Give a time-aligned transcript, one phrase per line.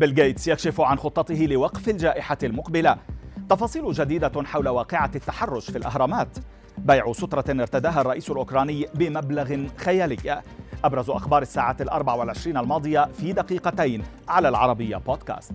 [0.00, 2.96] بيل جيتس يكشف عن خطته لوقف الجائحة المقبلة.
[3.48, 6.38] تفاصيل جديدة حول واقعة التحرش في الأهرامات.
[6.78, 10.42] بيع سترة ارتداها الرئيس الأوكراني بمبلغ خيالي.
[10.84, 15.52] أبرز أخبار الساعة الأربع والعشرين الماضية في دقيقتين على العربية بودكاست.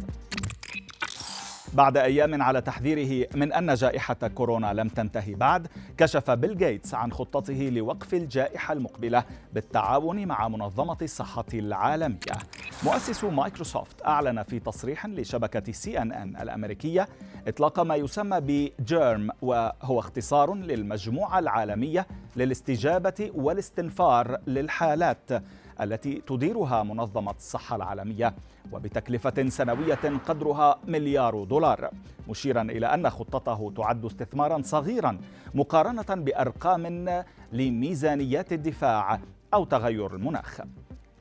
[1.74, 5.68] بعد أيام على تحذيره من أن جائحة كورونا لم تنتهي بعد
[5.98, 9.24] كشف بيل جيتس عن خطته لوقف الجائحة المقبلة
[9.54, 12.36] بالتعاون مع منظمة الصحة العالمية.
[12.86, 17.08] مؤسس مايكروسوفت أعلن في تصريح لشبكة سي أن أن الأمريكية
[17.48, 25.30] إطلاق ما يسمى ب GERM وهو اختصار للمجموعة العالمية للاستجابة والاستنفار للحالات
[25.82, 28.34] التي تديرها منظمة الصحة العالمية
[28.72, 31.90] وبتكلفة سنوية قدرها مليار دولار
[32.30, 35.18] مشيرا إلى أن خطته تعد استثمارا صغيرا
[35.56, 37.24] مقارنة بأرقام
[37.54, 39.20] لميزانيات الدفاع
[39.54, 40.62] أو تغير المناخ.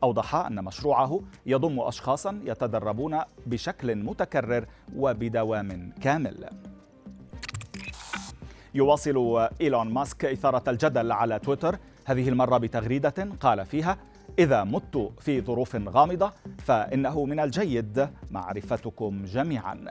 [0.04, 6.48] أوضح أن مشروعه يضم أشخاصا يتدربون بشكل متكرر وبدوام كامل.
[8.74, 11.78] يواصل إيلون ماسك إثارة الجدل على تويتر.
[12.05, 13.98] هذه المرة بتغريدة قال فيها
[14.38, 19.84] إذا مت في ظروف غامضة فإنه من الجيد معرفتكم جميعا.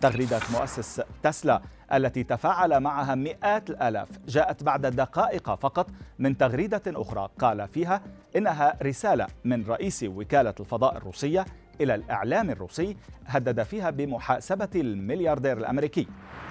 [0.00, 4.08] تغريدة مؤسس تسلا التي تفاعل معها مئات الآلاف.
[4.28, 5.86] جاءت بعد دقائق فقط
[6.18, 8.02] من تغريدة أخرى قال فيها
[8.36, 11.44] إنها رسالة من رئيس وكالة الفضاء الروسية
[11.80, 12.96] إلى الإعلام الروسي
[13.26, 16.06] هدد فيها بمحاسبة الملياردير الأمريكي.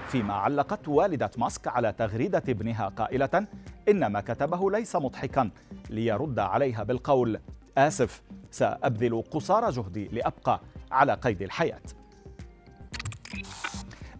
[0.07, 3.47] فيما علقت والدة ماسك على تغريدة ابنها قائلة
[3.89, 5.49] إن ما كتبه ليس مضحكا
[5.89, 7.39] ليرد عليها بالقول
[7.77, 10.61] آسف سأبذل قصارى جهدي لأبقى
[10.91, 11.81] على قيد الحياة.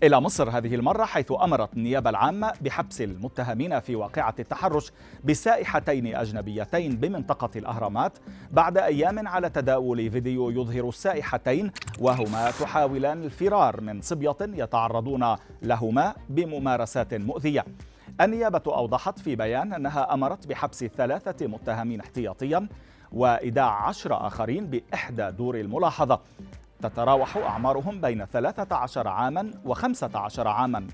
[0.03, 4.91] إلى مصر هذه المرة حيث أمرت النيابة العامة بحبس المتهمين في واقعة التحرش
[5.23, 8.17] بسائحتين أجنبيتين بمنطقة الأهرامات
[8.51, 17.13] بعد أيام على تداول فيديو يظهر السائحتين وهما تحاولان الفرار من صبية يتعرضون لهما بممارسات
[17.13, 17.65] مؤذية.
[18.21, 22.67] النيابة أوضحت في بيان أنها أمرت بحبس ثلاثة متهمين احتياطيا
[23.11, 26.19] وإيداع عشر آخرين بإحدى دور الملاحظة.
[26.83, 30.87] تتراوح أعمارهم بين 13 عاما و15 عاما.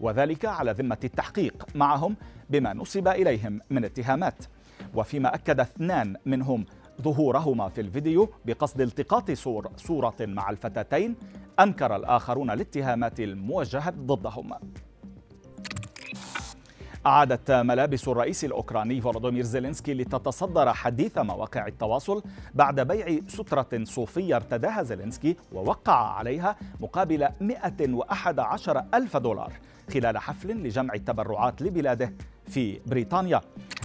[0.00, 2.16] وذلك على ذمة التحقيق معهم
[2.50, 4.44] بما نسب إليهم من اتهامات.
[4.94, 6.66] وفيما أكد اثنان منهم
[7.02, 11.16] ظهورهما في الفيديو بقصد التقاط صور صورة مع الفتاتين
[11.60, 14.52] أنكر الآخرون الاتهامات الموجهة ضدهم.
[17.06, 22.22] أعادت ملابس الرئيس الأوكراني فولودومير زيلينسكي لتتصدر حديث مواقع التواصل
[22.54, 29.52] بعد بيع سترة صوفية ارتداها زيلينسكي ووقع عليها مقابل 111 ألف دولار
[29.94, 32.12] خلال حفل لجمع التبرعات لبلاده
[32.46, 33.40] في بريطانيا.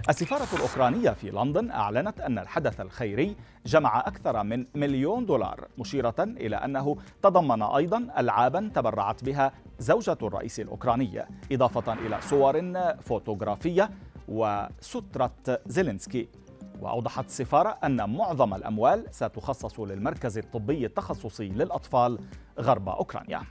[0.10, 6.56] السفارة الأوكرانية في لندن أعلنت أن الحدث الخيري جمع أكثر من مليون دولار مشيرة إلى
[6.56, 13.90] أنه تضمن أيضا ألعابا تبرعت بها زوجة الرئيس الأوكراني إضافة إلى صور فوتوغرافية
[14.28, 15.32] وسترة
[15.66, 16.28] زيلينسكي.
[16.82, 22.20] وأوضحت السفارة أن معظم الأموال ستخصص للمركز الطبي التخصصي للأطفال
[22.60, 23.42] غرب أوكرانيا.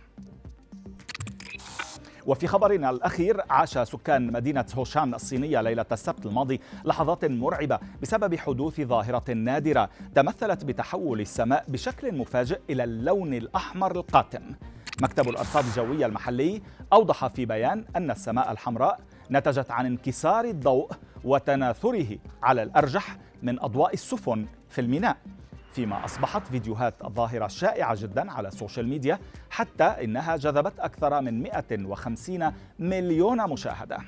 [2.26, 8.80] وفي خبرنا الأخير عاش سكان مدينة هوشان الصينية ليلة السبت الماضي لحظات مرعبة بسبب حدوث
[8.80, 14.42] ظاهرة نادرة تمثلت بتحول السماء بشكل مفاجئ إلى اللون الأحمر القاتم.
[15.02, 16.62] مكتب الأرصاد الجوية المحلي
[16.92, 19.00] أوضح في بيان أن السماء الحمراء
[19.30, 20.90] نتجت عن انكسار الضوء
[21.24, 25.16] وتناثره على الأرجح من أضواء السفن في الميناء.
[25.72, 29.18] فيما أصبحت فيديوهات الظاهرة شائعة جدا على ال social media
[29.50, 33.98] حتى إنها جذبت أكثر من 150 مليون مشاهدة.